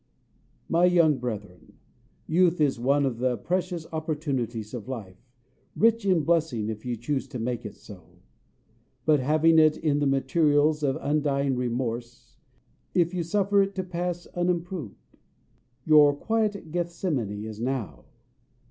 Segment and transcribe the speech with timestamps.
[0.67, 1.73] My young brethren
[2.25, 5.29] youth is one of the precious opportunities of life
[5.75, 8.17] rich in blessing if you choose to make it so;
[9.05, 12.39] but having in it the materials of undying remorse
[12.95, 15.19] if you suffer it to pass unimproved.
[15.85, 18.05] Your quiet Gethsemane is now.